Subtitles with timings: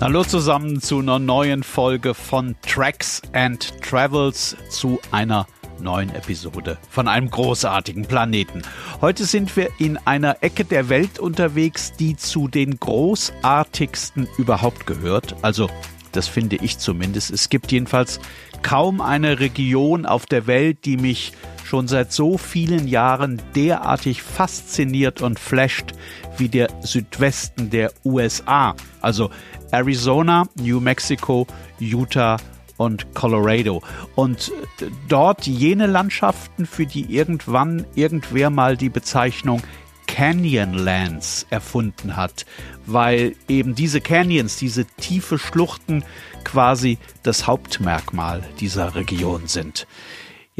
[0.00, 5.46] Hallo zusammen zu einer neuen Folge von Tracks and Travels zu einer
[5.78, 8.62] neuen Episode von einem großartigen Planeten.
[9.02, 15.36] Heute sind wir in einer Ecke der Welt unterwegs, die zu den großartigsten überhaupt gehört.
[15.42, 15.68] Also
[16.12, 17.30] das finde ich zumindest.
[17.30, 18.20] Es gibt jedenfalls
[18.62, 25.22] kaum eine Region auf der Welt, die mich schon seit so vielen Jahren derartig fasziniert
[25.22, 25.92] und flasht
[26.36, 28.74] wie der Südwesten der USA.
[29.00, 29.30] Also
[29.72, 31.46] Arizona, New Mexico,
[31.78, 32.36] Utah
[32.76, 33.82] und Colorado.
[34.14, 34.52] Und
[35.08, 39.62] dort jene Landschaften, für die irgendwann irgendwer mal die Bezeichnung
[40.06, 42.44] Canyonlands erfunden hat,
[42.84, 46.04] weil eben diese Canyons, diese tiefe Schluchten
[46.42, 49.86] quasi das Hauptmerkmal dieser Region sind.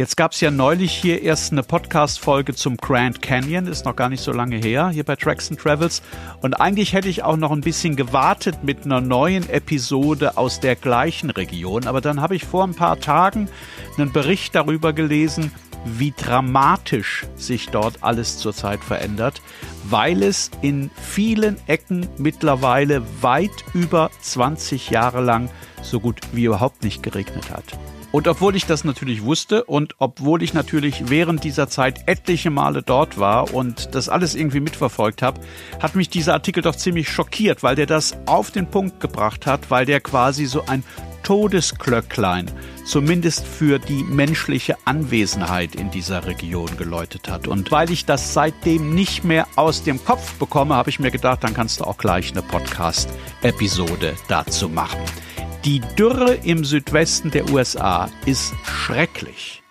[0.01, 4.09] Jetzt gab es ja neulich hier erst eine Podcast-Folge zum Grand Canyon, ist noch gar
[4.09, 6.01] nicht so lange her, hier bei Tracks and Travels.
[6.41, 10.75] Und eigentlich hätte ich auch noch ein bisschen gewartet mit einer neuen Episode aus der
[10.75, 11.87] gleichen Region.
[11.87, 13.51] Aber dann habe ich vor ein paar Tagen
[13.99, 15.53] einen Bericht darüber gelesen,
[15.85, 19.43] wie dramatisch sich dort alles zurzeit verändert,
[19.85, 25.51] weil es in vielen Ecken mittlerweile weit über 20 Jahre lang
[25.83, 27.79] so gut wie überhaupt nicht geregnet hat.
[28.13, 32.83] Und obwohl ich das natürlich wusste und obwohl ich natürlich während dieser Zeit etliche Male
[32.83, 35.41] dort war und das alles irgendwie mitverfolgt habe,
[35.81, 39.71] hat mich dieser Artikel doch ziemlich schockiert, weil der das auf den Punkt gebracht hat,
[39.71, 40.83] weil der quasi so ein
[41.23, 42.51] Todesklöcklein,
[42.85, 47.47] zumindest für die menschliche Anwesenheit in dieser Region geläutet hat.
[47.47, 51.45] Und weil ich das seitdem nicht mehr aus dem Kopf bekomme, habe ich mir gedacht,
[51.45, 54.99] dann kannst du auch gleich eine Podcast-Episode dazu machen.
[55.65, 59.63] Die Dürre im Südwesten der USA ist schrecklich.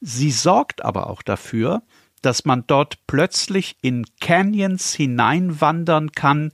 [0.00, 1.82] Sie sorgt aber auch dafür,
[2.22, 6.52] dass man dort plötzlich in Canyons hineinwandern kann,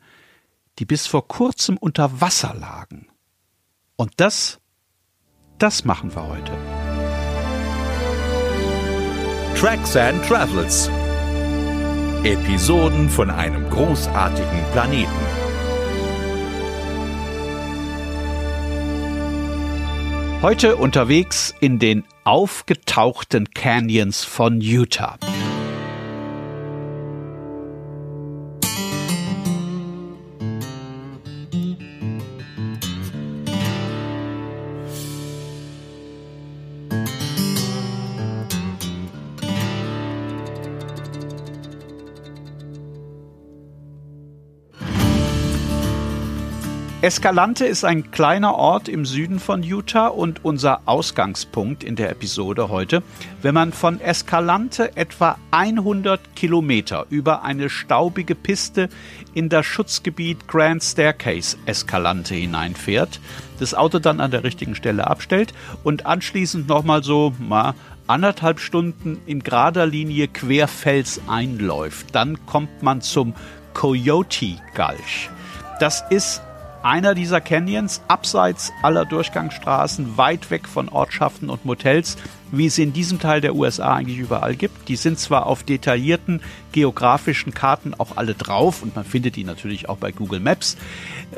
[0.80, 3.06] die bis vor kurzem unter Wasser lagen.
[3.94, 4.58] Und das,
[5.58, 6.52] das machen wir heute.
[9.56, 10.90] Tracks and Travels.
[12.24, 15.43] Episoden von einem großartigen Planeten.
[20.44, 25.16] Heute unterwegs in den aufgetauchten Canyons von Utah.
[47.04, 52.70] Escalante ist ein kleiner Ort im Süden von Utah und unser Ausgangspunkt in der Episode
[52.70, 53.02] heute.
[53.42, 58.88] Wenn man von Escalante etwa 100 Kilometer über eine staubige Piste
[59.34, 63.20] in das Schutzgebiet Grand Staircase Escalante hineinfährt,
[63.58, 67.74] das Auto dann an der richtigen Stelle abstellt und anschließend nochmal so mal
[68.06, 73.34] anderthalb Stunden in gerader Linie querfels einläuft, dann kommt man zum
[73.74, 75.28] Coyote Gulch.
[75.80, 76.40] Das ist
[76.84, 82.18] einer dieser Canyons, abseits aller Durchgangsstraßen, weit weg von Ortschaften und Motels,
[82.52, 84.88] wie es in diesem Teil der USA eigentlich überall gibt.
[84.88, 86.42] Die sind zwar auf detaillierten
[86.72, 90.76] geografischen Karten auch alle drauf und man findet die natürlich auch bei Google Maps,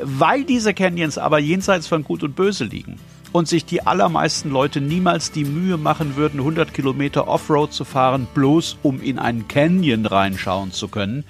[0.03, 2.99] weil diese Canyons aber jenseits von Gut und Böse liegen
[3.31, 8.27] und sich die allermeisten Leute niemals die Mühe machen würden, 100 Kilometer Offroad zu fahren,
[8.33, 11.23] bloß um in einen Canyon reinschauen zu können,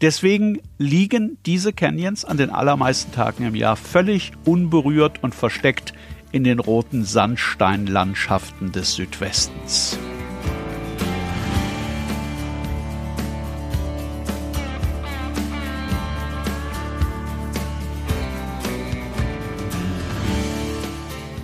[0.00, 5.92] Deswegen liegen diese Canyons an den allermeisten Tagen im Jahr völlig unberührt und versteckt
[6.30, 9.98] in den roten Sandsteinlandschaften des Südwestens.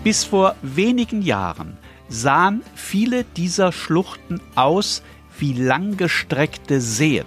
[0.05, 1.79] Bis vor wenigen Jahren
[2.09, 5.03] sahen viele dieser Schluchten aus
[5.39, 7.25] wie langgestreckte Seen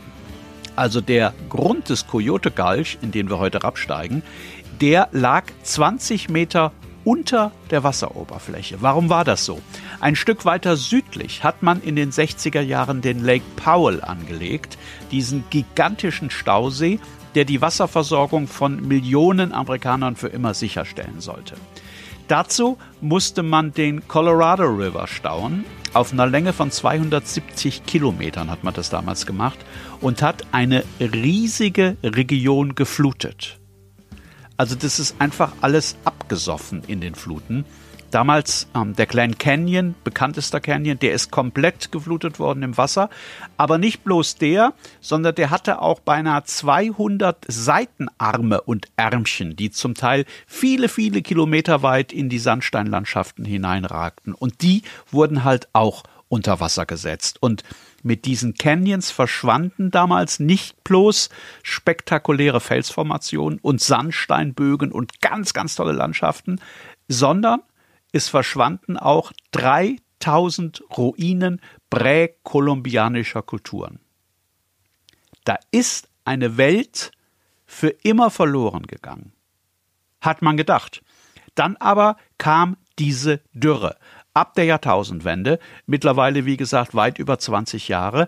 [0.77, 4.23] also der Grund des Coyote Gulch, in den wir heute absteigen,
[4.79, 6.71] der lag 20 Meter
[7.03, 8.81] unter der Wasseroberfläche.
[8.81, 9.61] Warum war das so?
[10.01, 14.77] Ein Stück weiter südlich hat man in den 60er Jahren den Lake Powell angelegt,
[15.11, 16.99] diesen gigantischen Stausee,
[17.33, 21.55] der die Wasserversorgung von Millionen Amerikanern für immer sicherstellen sollte.
[22.27, 25.63] Dazu musste man den Colorado River stauen.
[25.97, 29.57] Auf einer Länge von 270 Kilometern hat man das damals gemacht
[29.99, 33.57] und hat eine riesige Region geflutet.
[34.57, 37.65] Also das ist einfach alles abgesoffen in den Fluten.
[38.11, 43.09] Damals ähm, der Glen Canyon, bekanntester Canyon, der ist komplett geflutet worden im Wasser.
[43.57, 49.93] Aber nicht bloß der, sondern der hatte auch beinahe 200 Seitenarme und Ärmchen, die zum
[49.93, 54.33] Teil viele, viele Kilometer weit in die Sandsteinlandschaften hineinragten.
[54.33, 57.37] Und die wurden halt auch unter Wasser gesetzt.
[57.41, 57.63] Und
[58.03, 61.29] mit diesen Canyons verschwanden damals nicht bloß
[61.63, 66.61] spektakuläre Felsformationen und Sandsteinbögen und ganz, ganz tolle Landschaften,
[67.07, 67.61] sondern
[68.11, 73.99] es verschwanden auch 3000 Ruinen präkolumbianischer Kulturen.
[75.43, 77.11] Da ist eine Welt
[77.65, 79.33] für immer verloren gegangen.
[80.21, 81.03] Hat man gedacht.
[81.55, 83.97] Dann aber kam diese Dürre
[84.37, 85.57] ab der Jahrtausendwende,
[85.87, 88.27] mittlerweile wie gesagt weit über 20 Jahre,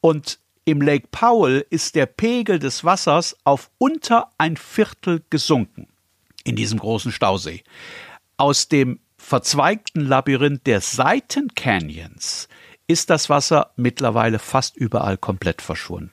[0.00, 5.88] und im Lake Powell ist der Pegel des Wassers auf unter ein Viertel gesunken
[6.44, 7.62] in diesem großen Stausee.
[8.38, 9.00] Aus dem
[9.30, 12.48] verzweigten Labyrinth der Seitencanyons
[12.88, 16.10] ist das Wasser mittlerweile fast überall komplett verschwunden.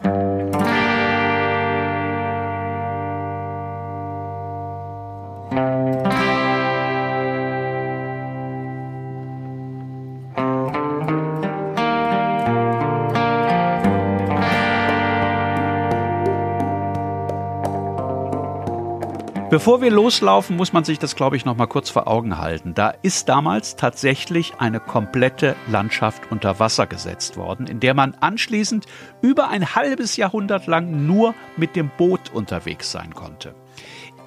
[19.49, 22.73] Bevor wir loslaufen, muss man sich das, glaube ich, noch mal kurz vor Augen halten.
[22.73, 28.87] Da ist damals tatsächlich eine komplette Landschaft unter Wasser gesetzt worden, in der man anschließend
[29.21, 33.55] über ein halbes Jahrhundert lang nur mit dem Boot unterwegs sein konnte.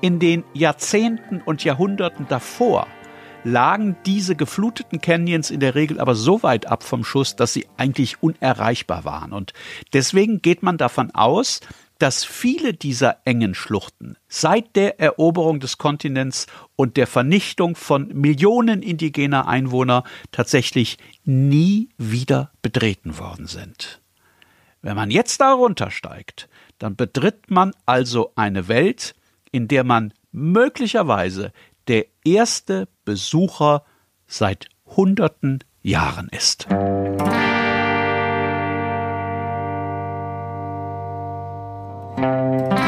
[0.01, 2.87] In den Jahrzehnten und Jahrhunderten davor
[3.45, 7.67] lagen diese gefluteten Canyons in der Regel aber so weit ab vom Schuss, dass sie
[7.77, 9.35] eigentlich unerreichbar waren.
[9.35, 9.53] Und
[9.93, 11.61] deswegen geht man davon aus,
[12.01, 18.83] dass viele dieser engen Schluchten seit der Eroberung des Kontinents und der Vernichtung von Millionen
[18.83, 24.01] indigener Einwohner tatsächlich nie wieder betreten worden sind.
[24.81, 26.49] Wenn man jetzt darunter steigt,
[26.79, 29.15] dann betritt man also eine Welt,
[29.53, 31.53] in der man möglicherweise
[31.87, 33.85] der erste Besucher
[34.27, 36.67] seit Hunderten Jahren ist.
[42.21, 42.80] Thank you.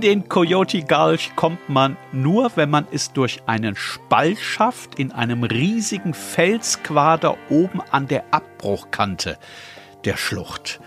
[0.00, 5.12] In den Coyote Gulch kommt man nur, wenn man es durch einen Spalt schafft, in
[5.12, 9.36] einem riesigen Felsquader oben an der Abbruchkante
[10.06, 10.80] der Schlucht.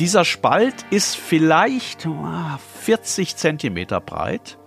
[0.00, 2.08] Dieser Spalt ist vielleicht
[2.82, 4.58] 40 ah, Zentimeter breit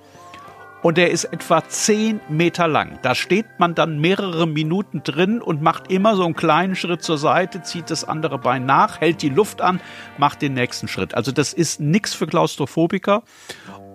[0.84, 3.00] und er ist etwa 10 Meter lang.
[3.02, 7.18] Da steht man dann mehrere Minuten drin und macht immer so einen kleinen Schritt zur
[7.18, 9.80] Seite, zieht das andere Bein nach, hält die Luft an,
[10.18, 11.16] macht den nächsten Schritt.
[11.16, 13.24] Also das ist nichts für Klaustrophobiker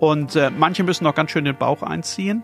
[0.01, 2.43] und äh, manche müssen noch ganz schön den Bauch einziehen.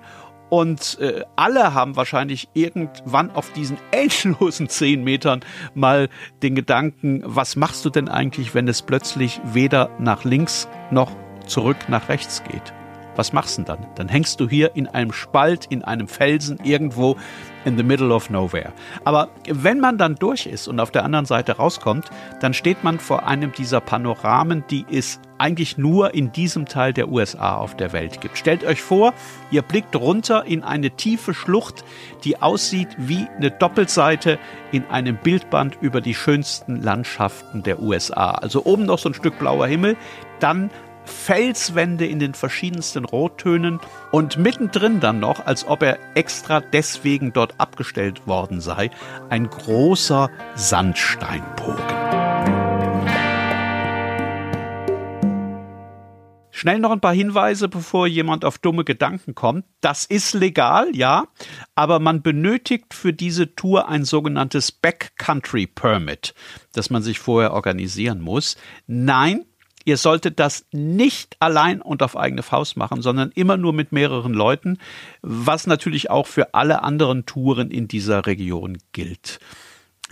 [0.50, 5.40] Und äh, alle haben wahrscheinlich irgendwann auf diesen endlosen zehn Metern
[5.74, 6.10] mal
[6.42, 11.10] den Gedanken, was machst du denn eigentlich, wenn es plötzlich weder nach links noch
[11.46, 12.74] zurück nach rechts geht?
[13.16, 13.86] Was machst du denn dann?
[13.94, 17.16] Dann hängst du hier in einem Spalt, in einem Felsen irgendwo
[17.64, 18.72] in the middle of nowhere.
[19.04, 22.10] Aber wenn man dann durch ist und auf der anderen Seite rauskommt,
[22.40, 27.08] dann steht man vor einem dieser Panoramen, die es eigentlich nur in diesem Teil der
[27.08, 28.38] USA auf der Welt gibt.
[28.38, 29.12] Stellt euch vor,
[29.50, 31.84] ihr blickt runter in eine tiefe Schlucht,
[32.22, 34.38] die aussieht wie eine Doppelseite
[34.70, 38.32] in einem Bildband über die schönsten Landschaften der USA.
[38.32, 39.96] Also oben noch so ein Stück blauer Himmel,
[40.38, 40.70] dann
[41.04, 43.80] Felswände in den verschiedensten Rottönen
[44.10, 48.90] und mittendrin dann noch, als ob er extra deswegen dort abgestellt worden sei,
[49.30, 52.04] ein großer Sandsteinbogen.
[56.64, 59.66] Schnell noch ein paar Hinweise, bevor jemand auf dumme Gedanken kommt.
[59.82, 61.26] Das ist legal, ja,
[61.74, 66.32] aber man benötigt für diese Tour ein sogenanntes Backcountry Permit,
[66.72, 68.56] das man sich vorher organisieren muss.
[68.86, 69.44] Nein,
[69.84, 74.32] Ihr solltet das nicht allein und auf eigene Faust machen, sondern immer nur mit mehreren
[74.32, 74.78] Leuten,
[75.20, 79.40] was natürlich auch für alle anderen Touren in dieser Region gilt.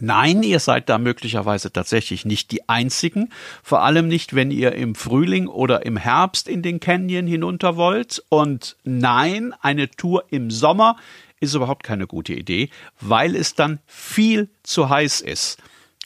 [0.00, 3.28] Nein, ihr seid da möglicherweise tatsächlich nicht die Einzigen,
[3.62, 8.22] vor allem nicht, wenn ihr im Frühling oder im Herbst in den Canyon hinunter wollt.
[8.28, 10.96] Und nein, eine Tour im Sommer
[11.40, 15.58] ist überhaupt keine gute Idee, weil es dann viel zu heiß ist.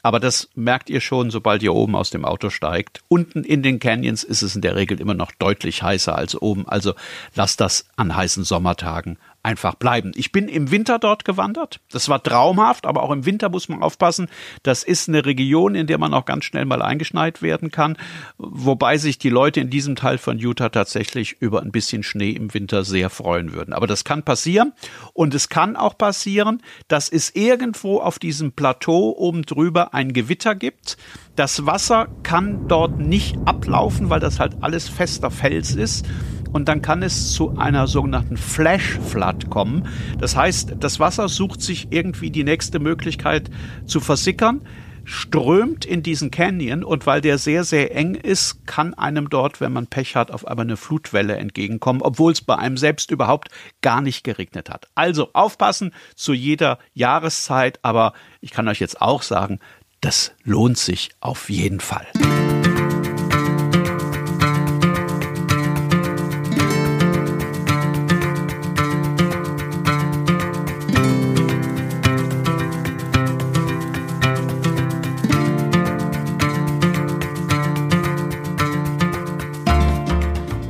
[0.07, 3.01] Aber das merkt ihr schon, sobald ihr oben aus dem Auto steigt.
[3.09, 6.69] Unten in den Canyons ist es in der Regel immer noch deutlich heißer als oben.
[6.69, 6.95] Also
[7.35, 10.11] lasst das an heißen Sommertagen einfach bleiben.
[10.17, 11.79] Ich bin im Winter dort gewandert.
[11.93, 14.27] Das war traumhaft, aber auch im Winter muss man aufpassen.
[14.65, 17.97] Das ist eine Region, in der man auch ganz schnell mal eingeschneit werden kann,
[18.39, 22.53] wobei sich die Leute in diesem Teil von Utah tatsächlich über ein bisschen Schnee im
[22.55, 23.73] Winter sehr freuen würden.
[23.73, 24.73] Aber das kann passieren
[25.13, 30.57] und es kann auch passieren, dass es irgendwo auf diesem Plateau oben drüber ein Gewitter
[30.57, 30.97] gibt.
[31.37, 36.05] Das Wasser kann dort nicht ablaufen, weil das halt alles fester Fels ist
[36.53, 39.89] und dann kann es zu einer sogenannten Flash Flood kommen.
[40.19, 43.51] Das heißt, das Wasser sucht sich irgendwie die nächste Möglichkeit
[43.87, 44.63] zu versickern
[45.07, 49.73] strömt in diesen Canyon und weil der sehr, sehr eng ist, kann einem dort, wenn
[49.73, 53.49] man Pech hat, auf einmal eine Flutwelle entgegenkommen, obwohl es bei einem selbst überhaupt
[53.81, 54.89] gar nicht geregnet hat.
[54.95, 59.61] Also aufpassen zu jeder Jahreszeit, aber ich kann euch jetzt auch sagen,
[60.01, 62.07] das lohnt sich auf jeden Fall.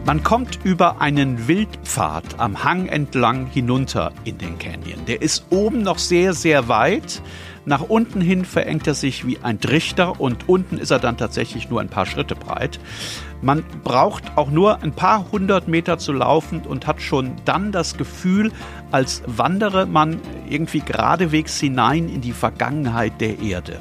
[0.07, 5.05] Man kommt über einen Wildpfad am Hang entlang hinunter in den Canyon.
[5.09, 7.21] Der ist oben noch sehr, sehr weit.
[7.65, 11.71] Nach unten hin verengt er sich wie ein Trichter und unten ist er dann tatsächlich
[11.71, 12.79] nur ein paar Schritte breit.
[13.43, 17.97] Man braucht auch nur ein paar hundert Meter zu laufen und hat schon dann das
[17.97, 18.53] Gefühl,
[18.93, 23.81] als wandere man irgendwie geradewegs hinein in die Vergangenheit der Erde.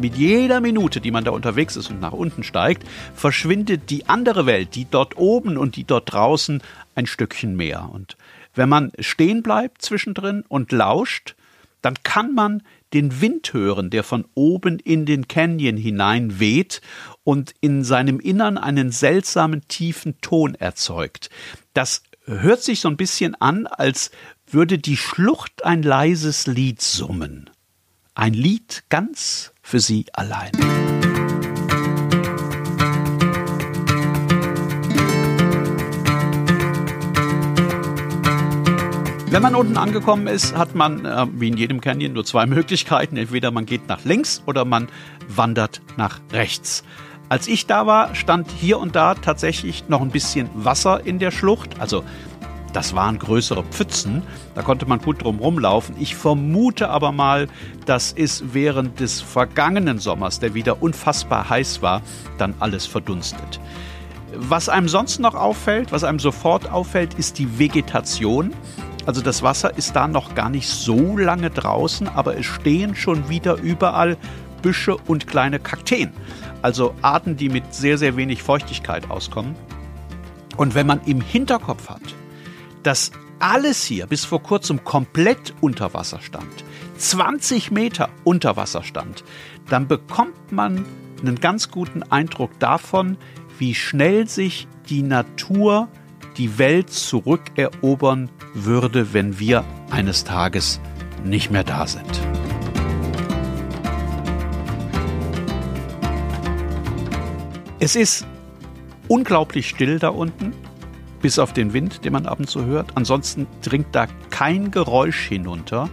[0.00, 4.46] Mit jeder Minute, die man da unterwegs ist und nach unten steigt, verschwindet die andere
[4.46, 6.62] Welt, die dort oben und die dort draußen,
[6.94, 7.90] ein Stückchen mehr.
[7.92, 8.16] Und
[8.54, 11.34] wenn man stehen bleibt zwischendrin und lauscht,
[11.82, 12.62] dann kann man
[12.94, 16.80] den Wind hören, der von oben in den Canyon hinein weht
[17.22, 21.28] und in seinem Innern einen seltsamen tiefen Ton erzeugt.
[21.74, 24.10] Das hört sich so ein bisschen an, als
[24.46, 27.50] würde die Schlucht ein leises Lied summen.
[28.14, 30.50] Ein Lied ganz für sie allein.
[39.30, 43.16] Wenn man unten angekommen ist, hat man, äh, wie in jedem Canyon, nur zwei Möglichkeiten.
[43.16, 44.88] Entweder man geht nach links oder man
[45.28, 46.82] wandert nach rechts.
[47.28, 51.30] Als ich da war, stand hier und da tatsächlich noch ein bisschen Wasser in der
[51.30, 51.78] Schlucht.
[51.78, 52.02] Also
[52.72, 54.22] das waren größere Pfützen,
[54.54, 55.96] da konnte man gut drum rumlaufen.
[55.98, 57.48] Ich vermute aber mal,
[57.86, 62.02] das ist während des vergangenen Sommers, der wieder unfassbar heiß war,
[62.38, 63.60] dann alles verdunstet.
[64.34, 68.52] Was einem sonst noch auffällt, was einem sofort auffällt, ist die Vegetation.
[69.06, 73.28] Also das Wasser ist da noch gar nicht so lange draußen, aber es stehen schon
[73.28, 74.16] wieder überall
[74.62, 76.12] Büsche und kleine Kakteen.
[76.62, 79.56] Also Arten, die mit sehr, sehr wenig Feuchtigkeit auskommen.
[80.56, 82.14] Und wenn man im Hinterkopf hat,
[82.82, 86.64] dass alles hier bis vor kurzem komplett unter Wasser stand,
[86.98, 89.24] 20 Meter unter Wasser stand,
[89.68, 90.84] dann bekommt man
[91.20, 93.16] einen ganz guten Eindruck davon,
[93.58, 95.88] wie schnell sich die Natur
[96.36, 100.80] die Welt zurückerobern würde, wenn wir eines Tages
[101.24, 102.20] nicht mehr da sind.
[107.78, 108.26] Es ist
[109.08, 110.52] unglaublich still da unten
[111.22, 112.92] bis auf den Wind, den man ab und zu hört.
[112.96, 115.88] Ansonsten dringt da kein Geräusch hinunter.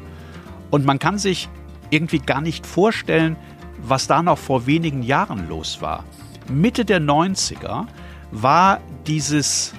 [0.70, 1.50] Und man kann sich
[1.90, 3.36] irgendwie gar nicht vorstellen,
[3.82, 6.04] was da noch vor wenigen Jahren los war.
[6.50, 7.86] Mitte der 90er
[8.32, 9.74] war dieses,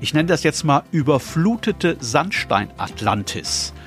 [0.00, 3.81] ich nenne das jetzt mal, überflutete Sandstein Atlantis äh,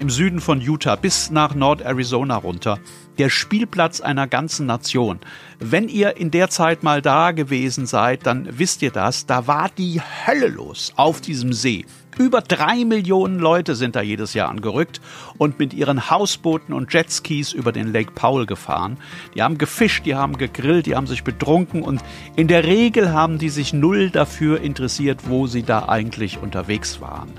[0.00, 2.78] im Süden von Utah bis nach Nord-Arizona runter
[3.18, 5.18] der Spielplatz einer ganzen Nation.
[5.58, 9.26] Wenn ihr in der Zeit mal da gewesen seid, dann wisst ihr das.
[9.26, 11.84] Da war die Hölle los auf diesem See.
[12.16, 15.00] Über drei Millionen Leute sind da jedes Jahr angerückt
[15.36, 18.98] und mit ihren Hausbooten und Jetskis über den Lake Powell gefahren.
[19.34, 22.02] Die haben gefischt, die haben gegrillt, die haben sich betrunken und
[22.34, 27.30] in der Regel haben die sich null dafür interessiert, wo sie da eigentlich unterwegs waren.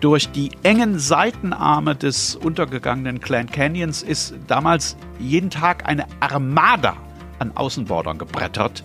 [0.00, 6.96] Durch die engen Seitenarme des untergegangenen Clan Canyons ist damals jeden Tag eine Armada
[7.38, 8.82] an Außenbordern gebrettert,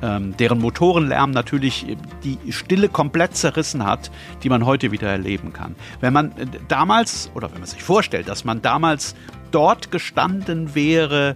[0.00, 4.12] ähm, deren Motorenlärm natürlich die Stille komplett zerrissen hat,
[4.44, 5.74] die man heute wieder erleben kann.
[6.00, 9.16] Wenn man äh, damals, oder wenn man sich vorstellt, dass man damals
[9.50, 11.34] dort gestanden wäre,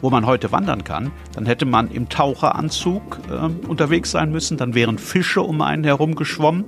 [0.00, 4.74] wo man heute wandern kann, dann hätte man im Taucheranzug äh, unterwegs sein müssen, dann
[4.74, 6.64] wären Fische um einen herum geschwommen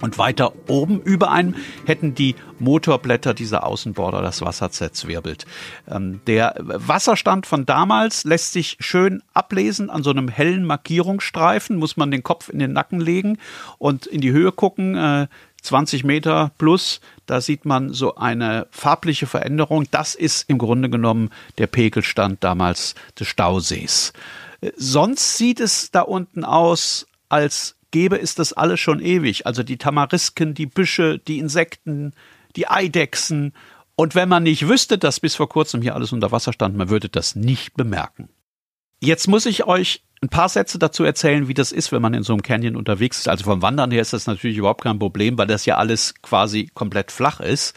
[0.00, 5.44] Und weiter oben über einem hätten die Motorblätter dieser Außenborder das Wasser zerzwirbelt.
[5.90, 11.96] Ähm, der Wasserstand von damals lässt sich schön ablesen an so einem hellen Markierungsstreifen, muss
[11.96, 13.38] man den Kopf in den Nacken legen
[13.78, 14.94] und in die Höhe gucken.
[14.94, 15.26] Äh,
[15.62, 19.86] 20 Meter plus, da sieht man so eine farbliche Veränderung.
[19.90, 24.12] Das ist im Grunde genommen der Pegelstand damals des Stausees.
[24.60, 29.46] Äh, sonst sieht es da unten aus, als gäbe es das alles schon ewig.
[29.46, 32.12] Also die Tamarisken, die Büsche, die Insekten,
[32.56, 33.52] die Eidechsen.
[33.96, 36.88] Und wenn man nicht wüsste, dass bis vor kurzem hier alles unter Wasser stand, man
[36.88, 38.28] würde das nicht bemerken.
[39.00, 42.24] Jetzt muss ich euch ein paar Sätze dazu erzählen, wie das ist, wenn man in
[42.24, 43.28] so einem Canyon unterwegs ist.
[43.28, 46.70] Also vom Wandern her ist das natürlich überhaupt kein Problem, weil das ja alles quasi
[46.74, 47.76] komplett flach ist.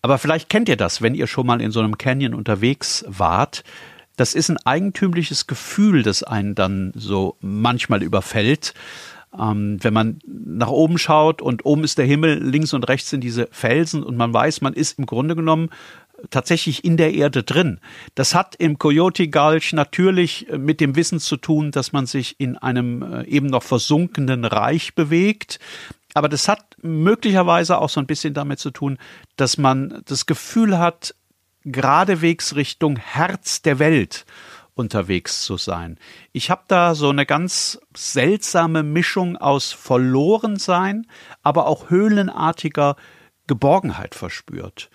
[0.00, 3.64] Aber vielleicht kennt ihr das, wenn ihr schon mal in so einem Canyon unterwegs wart.
[4.16, 8.74] Das ist ein eigentümliches Gefühl, das einen dann so manchmal überfällt.
[9.38, 13.22] Ähm, wenn man nach oben schaut und oben ist der Himmel, links und rechts sind
[13.22, 15.70] diese Felsen und man weiß, man ist im Grunde genommen
[16.30, 17.80] tatsächlich in der Erde drin.
[18.14, 22.36] Das hat im Coyote Gulch natürlich äh, mit dem Wissen zu tun, dass man sich
[22.38, 25.58] in einem äh, eben noch versunkenen Reich bewegt.
[26.14, 28.98] Aber das hat möglicherweise auch so ein bisschen damit zu tun,
[29.36, 31.14] dass man das Gefühl hat,
[31.64, 34.26] geradewegs Richtung Herz der Welt
[34.74, 35.98] unterwegs zu sein.
[36.32, 41.06] Ich habe da so eine ganz seltsame Mischung aus Verlorensein,
[41.42, 42.96] aber auch höhlenartiger
[43.46, 44.90] Geborgenheit verspürt.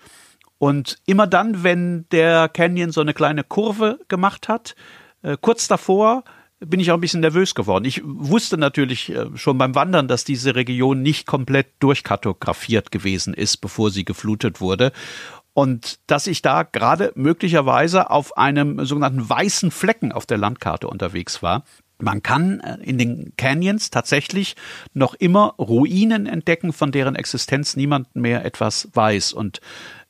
[0.58, 4.74] Und immer dann, wenn der Canyon so eine kleine Kurve gemacht hat,
[5.22, 6.24] äh, kurz davor
[6.60, 7.86] bin ich auch ein bisschen nervös geworden.
[7.86, 13.58] Ich wusste natürlich äh, schon beim Wandern, dass diese Region nicht komplett durchkartografiert gewesen ist,
[13.58, 14.92] bevor sie geflutet wurde.
[15.60, 21.42] Und dass ich da gerade möglicherweise auf einem sogenannten weißen Flecken auf der Landkarte unterwegs
[21.42, 21.64] war.
[21.98, 24.56] Man kann äh, in den Canyons tatsächlich
[24.94, 29.34] noch immer Ruinen entdecken, von deren Existenz niemand mehr etwas weiß.
[29.34, 29.60] Und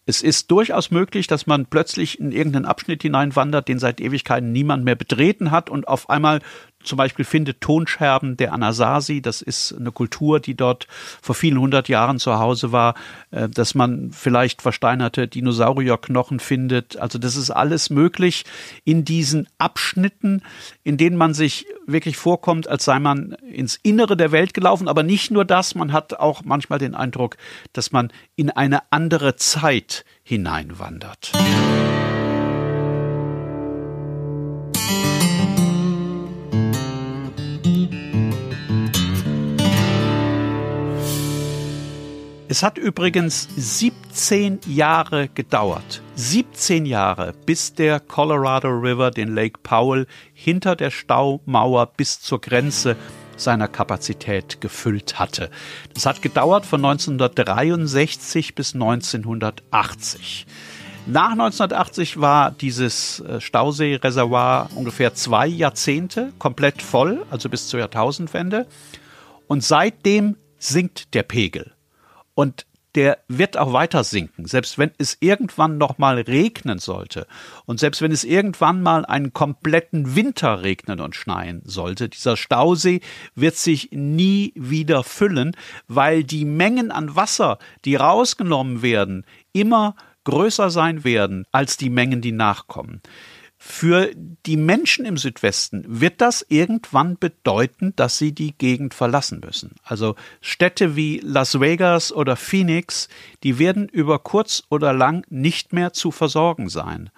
[0.07, 4.85] es ist durchaus möglich, dass man plötzlich in irgendeinen Abschnitt hineinwandert, den seit Ewigkeiten niemand
[4.85, 6.38] mehr betreten hat und auf einmal
[6.83, 10.87] zum Beispiel findet Tonscherben der Anasazi, das ist eine Kultur, die dort
[11.23, 12.95] vor vielen hundert Jahren zu Hause war,
[13.31, 16.97] äh, dass man vielleicht versteinerte Dinosaurierknochen findet.
[16.97, 18.45] Also das ist alles möglich
[18.85, 20.43] in diesen Abschnitten,
[20.83, 24.88] in denen man sich wirklich vorkommt, als sei man ins Innere der Welt gelaufen.
[24.88, 27.37] Aber nicht nur das, man hat auch manchmal den Eindruck,
[27.73, 31.33] dass man in eine andere Zeit hineinwandert.
[42.51, 46.03] Es hat übrigens 17 Jahre gedauert.
[46.17, 52.97] 17 Jahre, bis der Colorado River den Lake Powell hinter der Staumauer bis zur Grenze
[53.37, 55.49] seiner Kapazität gefüllt hatte.
[55.95, 60.45] Das hat gedauert von 1963 bis 1980.
[61.07, 68.67] Nach 1980 war dieses äh, Stauseereservoir ungefähr zwei Jahrzehnte komplett voll, also bis zur Jahrtausendwende.
[69.47, 71.75] Und seitdem sinkt der Pegel.
[72.40, 77.26] Und der wird auch weiter sinken, selbst wenn es irgendwann noch mal regnen sollte
[77.66, 83.03] und selbst wenn es irgendwann mal einen kompletten Winter regnen und schneien sollte, dieser Stausee
[83.35, 85.55] wird sich nie wieder füllen,
[85.87, 92.22] weil die Mengen an Wasser, die rausgenommen werden, immer größer sein werden als die Mengen,
[92.22, 93.03] die nachkommen.
[93.62, 99.73] Für die Menschen im Südwesten wird das irgendwann bedeuten, dass sie die Gegend verlassen müssen.
[99.83, 103.11] Also Städte wie Las Vegas oder Phoenix,
[103.42, 107.11] die werden über kurz oder lang nicht mehr zu versorgen sein.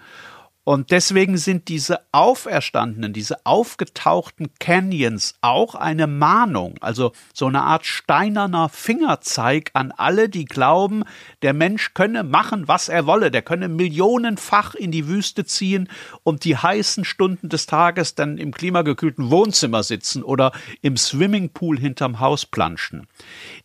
[0.65, 7.85] Und deswegen sind diese auferstandenen, diese aufgetauchten Canyons auch eine Mahnung, also so eine Art
[7.85, 11.03] steinerner Fingerzeig an alle, die glauben,
[11.43, 15.89] der Mensch könne machen, was er wolle, der könne millionenfach in die Wüste ziehen
[16.23, 22.21] und die heißen Stunden des Tages dann im klimagekühlten Wohnzimmer sitzen oder im Swimmingpool hinterm
[22.21, 23.09] Haus planschen.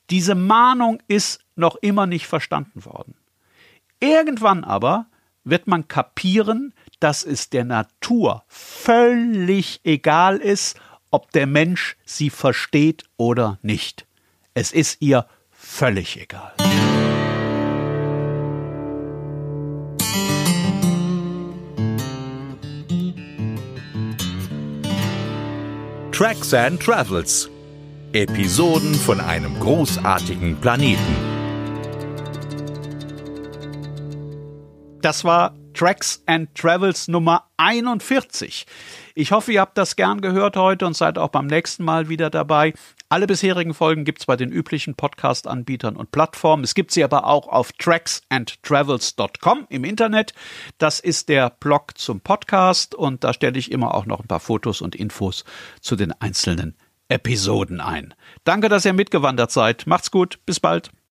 [0.10, 3.14] Diese Mahnung ist noch immer nicht verstanden worden.
[4.00, 5.06] Irgendwann aber
[5.50, 10.80] wird man kapieren, dass es der Natur völlig egal ist,
[11.12, 14.06] ob der Mensch sie versteht oder nicht.
[14.54, 16.54] Es ist ihr völlig egal.
[26.12, 27.48] Tracks and Travels.
[28.12, 31.16] Episoden von einem großartigen Planeten.
[35.04, 38.66] Das war Tracks and Travels Nummer 41.
[39.14, 42.32] Ich hoffe, ihr habt das gern gehört heute und seid auch beim nächsten Mal wieder
[42.32, 42.74] dabei.
[43.10, 46.64] Alle bisherigen Folgen gibt's bei den üblichen Podcast-Anbietern und Plattformen.
[46.64, 50.34] Es gibt sie aber auch auf tracksandtravels.com im Internet.
[50.80, 54.40] Das ist der Blog zum Podcast und da stelle ich immer auch noch ein paar
[54.40, 55.46] Fotos und Infos
[55.80, 56.76] zu den einzelnen
[57.08, 58.16] Episoden ein.
[58.46, 59.86] Danke, dass ihr mitgewandert seid.
[59.86, 60.40] Macht's gut.
[60.48, 60.90] Bis bald.